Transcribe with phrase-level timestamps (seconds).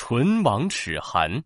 [0.00, 1.42] 唇亡齿寒。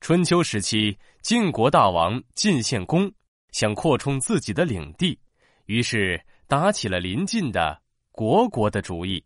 [0.00, 3.12] 春秋时期，晋国大王晋献公
[3.52, 5.16] 想扩充自己的领地，
[5.66, 6.18] 于是
[6.48, 7.78] 打起了邻近的
[8.14, 9.22] 虢国的主意。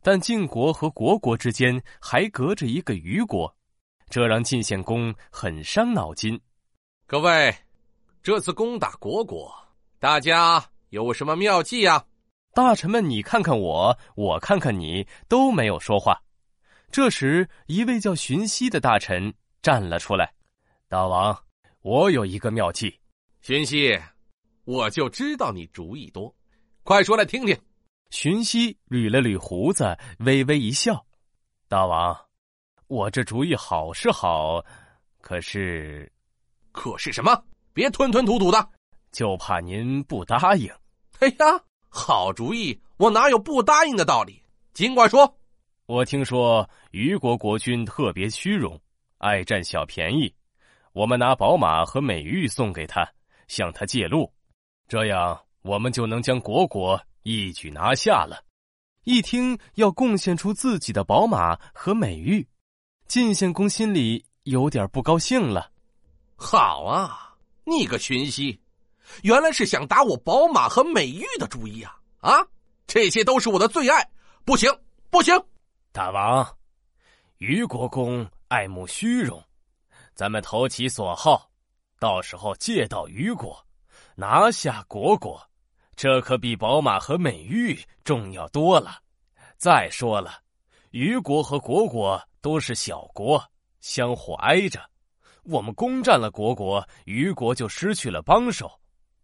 [0.00, 3.52] 但晋国和虢国之间还隔着一个虞国，
[4.08, 6.40] 这让晋献公很伤脑筋。
[7.04, 7.52] 各位，
[8.22, 9.52] 这次攻打虢国，
[9.98, 12.04] 大家有什么妙计呀？
[12.54, 16.16] 大臣们，你看看我，我看看你，都没有说话。
[16.92, 20.32] 这时，一位叫荀息的大臣站了出来
[20.88, 21.36] ：“大王，
[21.82, 22.98] 我有一个妙计。”
[23.42, 23.96] 荀息，
[24.64, 26.34] 我就知道你主意多，
[26.82, 27.56] 快说来听听。
[28.10, 31.06] 荀息捋了捋胡子，微微一笑
[31.68, 32.16] ：“大王，
[32.88, 34.64] 我这主意好是好，
[35.20, 36.10] 可是，
[36.72, 37.40] 可是什么？
[37.72, 38.68] 别吞吞吐吐的，
[39.12, 40.68] 就怕您不答应。”
[41.20, 41.62] 哎呀！
[41.88, 44.42] 好主意，我哪有不答应的道理？
[44.74, 45.36] 尽管说。
[45.90, 48.80] 我听说虞国国君特别虚荣，
[49.18, 50.32] 爱占小便宜。
[50.92, 53.04] 我们拿宝马和美玉送给他，
[53.48, 54.32] 向他借路，
[54.86, 58.40] 这样我们就能将虢国一举拿下了。
[59.02, 62.46] 一听要贡献出自己的宝马和美玉，
[63.08, 65.72] 晋献公心里有点不高兴了。
[66.36, 68.60] 好啊，你个荀息！
[69.24, 71.98] 原来是想打我宝马和美玉的主意啊！
[72.20, 72.46] 啊，
[72.86, 74.08] 这些都是我的最爱，
[74.44, 74.70] 不行
[75.10, 75.34] 不行！
[75.92, 76.46] 大王，
[77.38, 79.42] 虞国公爱慕虚荣，
[80.14, 81.50] 咱们投其所好，
[81.98, 83.60] 到时候借到虞国，
[84.14, 85.42] 拿下国国，
[85.96, 89.00] 这可比宝马和美玉重要多了。
[89.56, 90.40] 再说了，
[90.92, 93.42] 虞国和国国都是小国，
[93.80, 94.80] 相互挨着，
[95.42, 98.70] 我们攻占了国国，虞国就失去了帮手。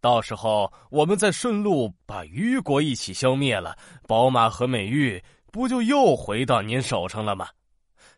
[0.01, 7.49] 到时候我们再顺路把虞国一起消灭了，宝马和美玉不就又回到您手上了吗？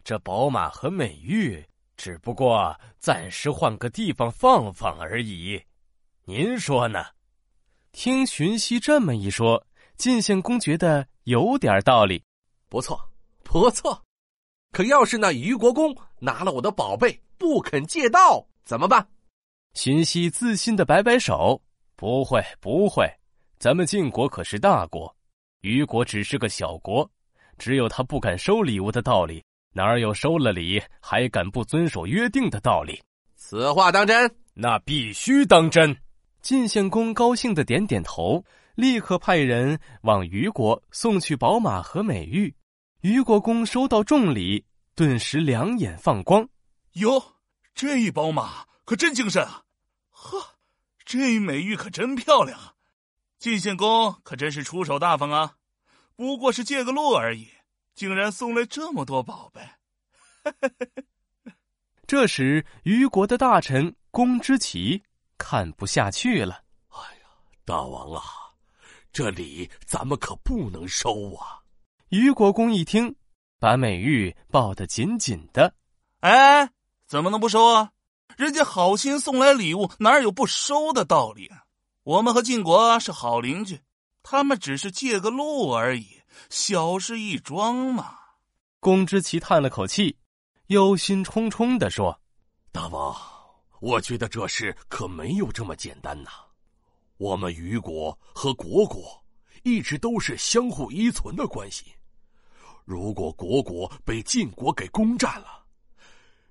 [0.04, 1.64] 这宝马和美玉
[1.98, 5.62] 只不过暂时换个地方放放而已，
[6.26, 7.06] 您说呢？
[7.92, 9.66] 听荀息这么一说，
[9.98, 12.24] 晋献公觉得有点道理，
[12.70, 13.00] 不错，
[13.44, 14.02] 不错。
[14.72, 19.08] 可要是那虞国公拿了我的宝贝不肯借道，怎么办？
[19.74, 21.62] 荀息自信的摆摆手。
[21.96, 23.06] 不会，不会，
[23.58, 25.14] 咱们晋国可是大国，
[25.62, 27.10] 虞国只是个小国，
[27.60, 29.44] 只有他不敢收礼物的道理，
[29.74, 33.00] 哪有收了礼还敢不遵守约定的道理？
[33.36, 34.34] 此话当真？
[34.54, 35.96] 那必须当真。
[36.42, 38.44] 晋献公高兴的点点头，
[38.76, 42.56] 立刻派人往虞国送去宝马和美玉。
[43.02, 44.66] 虞国公收到重礼，
[44.96, 46.48] 顿时两眼放光。
[46.94, 47.22] 哟，
[47.76, 49.64] 这一宝马可真精神啊！
[50.10, 50.42] 呵。
[51.06, 52.74] 这美玉可真漂亮啊，
[53.40, 55.54] 晋献公可真是出手大方啊！
[56.20, 57.48] 不过是借个路而已，
[57.96, 59.62] 竟然送来这么多宝贝。
[62.06, 65.02] 这时，虞国的大臣公之奇
[65.38, 67.30] 看不下去了：“哎呀，
[67.64, 68.22] 大王啊，
[69.14, 71.64] 这礼咱们可不能收啊！”
[72.12, 73.16] 虞国公一听，
[73.58, 75.74] 把美玉抱得紧紧的
[76.20, 76.70] ：“哎，
[77.08, 77.94] 怎么能不收啊？”
[78.36, 81.48] 人家好心送来礼物，哪有不收的道理？
[81.48, 81.64] 啊
[82.04, 83.80] 我们和晋国是好邻居，
[84.22, 88.18] 他们只是借个路而已，小事一桩嘛。
[88.80, 90.18] 公之奇叹了口气，
[90.68, 92.20] 忧心忡忡的说
[92.72, 93.16] ：“大王，
[93.80, 96.30] 我觉得这事可没有这么简单呐。
[97.18, 99.22] 我们虞国和国国
[99.64, 101.86] 一直都是相互依存的关系，
[102.86, 105.66] 如果国国被晋国给攻占了，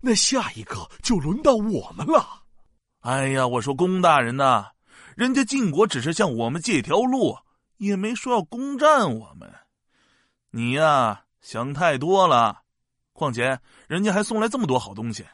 [0.00, 2.42] 那下一个就轮到我们了。
[3.00, 4.72] 哎呀，我说公大人呐，
[5.16, 7.38] 人家晋国只是向我们借条路，
[7.78, 9.52] 也没说要攻占我们。
[10.50, 12.62] 你呀，想太多了。
[13.12, 13.58] 况且
[13.88, 15.26] 人家还送来这么多好东西，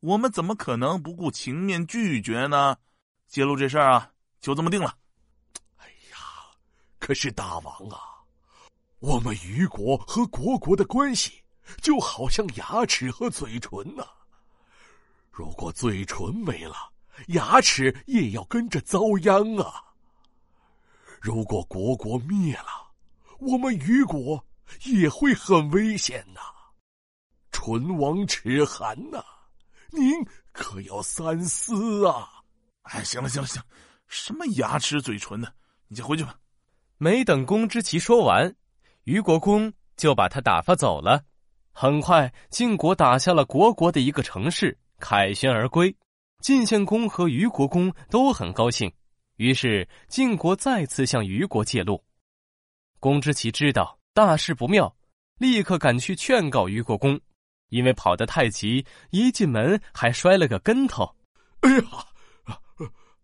[0.00, 2.76] 我们怎么可能不顾情面拒绝呢？
[3.26, 4.94] 揭露这事儿啊，就这么定了。
[5.78, 6.18] 哎呀，
[6.98, 7.98] 可是大王啊，
[9.00, 11.38] 我们虞国和虢国的关系。
[11.80, 14.04] 就好像牙齿和嘴唇呐，
[15.30, 16.74] 如果嘴唇没了，
[17.28, 19.91] 牙齿也要跟着遭殃啊。
[21.22, 22.90] 如果国国灭了，
[23.38, 24.44] 我们虞国
[24.86, 26.40] 也会很危险呐。
[27.52, 29.22] 唇亡齿寒呐，
[29.92, 30.04] 您
[30.50, 32.28] 可要三思啊！
[32.82, 33.62] 哎，行了行了行，
[34.08, 35.54] 什么牙齿嘴唇的，
[35.86, 36.34] 你先回去吧。
[36.98, 38.52] 没等公之奇说完，
[39.04, 41.22] 虞国公就把他打发走了。
[41.72, 45.96] 很快，晋国打下了国国的一个城市，凯旋而归。
[46.40, 48.92] 晋献公和虞国公都很高兴，
[49.42, 52.00] 于是晋国再次向虞国借路。
[53.00, 54.94] 公之奇知道大事不妙，
[55.38, 57.20] 立刻赶去劝告虞国公。
[57.70, 61.16] 因为跑得太急，一进门还摔了个跟头。
[61.62, 61.82] 哎呀，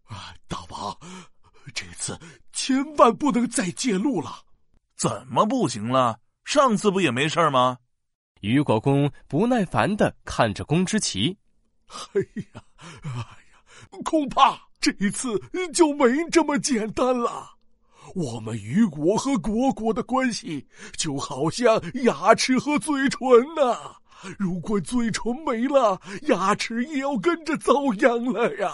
[0.07, 0.99] 啊，大王，
[1.73, 2.19] 这次
[2.53, 4.43] 千万不能再借路了。
[4.97, 6.19] 怎么不行了？
[6.45, 7.79] 上次不也没事吗？
[8.41, 11.39] 虞国公不耐烦的看着公之奇。
[11.87, 12.21] 哎
[12.55, 12.65] 呀，
[13.05, 15.41] 哎呀，恐怕这一次
[15.73, 17.51] 就没这么简单了。
[18.15, 20.67] 我们虞国和虢国的关系
[20.97, 23.21] 就好像牙齿和嘴唇
[23.55, 23.97] 呐。
[24.39, 28.73] 如果嘴唇没了，牙齿也要跟着遭殃了呀！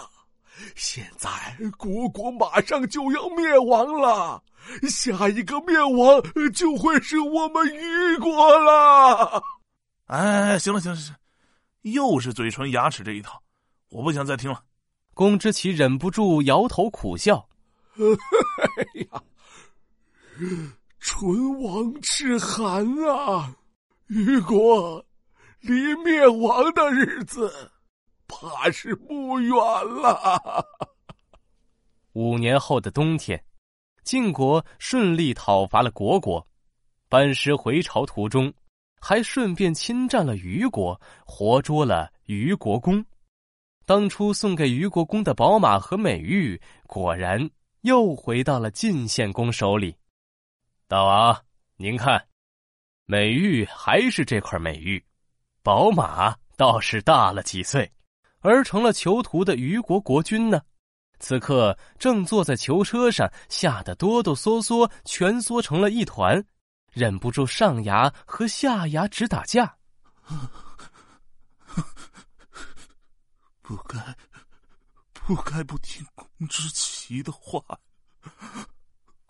[0.73, 1.29] 现在
[1.77, 4.41] 虢国马上就要灭亡了，
[4.89, 6.23] 下一个灭亡
[6.53, 9.43] 就会是我们虞国了。
[10.07, 11.13] 哎，行了行了行，
[11.81, 13.39] 又是嘴唇牙齿这一套，
[13.89, 14.63] 我不想再听了。
[15.15, 17.49] 公之奇忍不住摇头苦笑
[17.97, 19.23] ：“哎呀，
[20.99, 23.55] 唇亡齿寒啊，
[24.09, 25.03] 虞国。”
[25.61, 27.71] 离灭亡的日子，
[28.27, 30.63] 怕是不远了。
[32.13, 33.43] 五年后的冬天，
[34.03, 36.47] 晋国顺利讨伐了虢国，
[37.09, 38.53] 班师回朝途中，
[39.01, 43.03] 还顺便侵占了虞国，活捉了虞国公。
[43.85, 47.49] 当初送给虞国公的宝马和美玉，果然
[47.81, 49.95] 又回到了晋献公手里。
[50.87, 51.39] 大王，
[51.77, 52.25] 您看，
[53.05, 55.03] 美玉还是这块美玉。
[55.61, 57.91] 宝马倒是大了几岁，
[58.39, 60.61] 而成了囚徒的虞国国君呢。
[61.19, 66.43] 此刻正坐在囚车上，吓得哆哆嗦嗦，蜷缩成了一团，
[66.91, 69.77] 忍不住上牙和下牙直打架。
[73.67, 74.15] 不该，
[75.11, 77.59] 不该不听公之奇的话。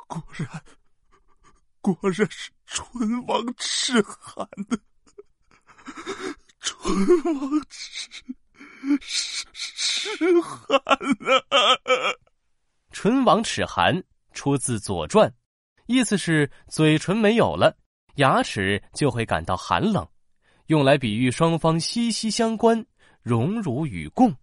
[0.08, 0.64] 果然，
[1.80, 4.78] 果然是唇亡齿寒的。
[6.60, 8.26] 唇亡齿
[9.00, 10.78] 齿齿寒
[11.50, 11.80] 啊！
[12.92, 14.04] 唇亡齿寒
[14.34, 15.30] 出自《左传》，
[15.86, 17.78] 意思是嘴唇没有了，
[18.16, 20.06] 牙齿就会感到寒冷，
[20.68, 22.86] 用来比喻双方息息相关，
[23.26, 24.36] 荣辱与共。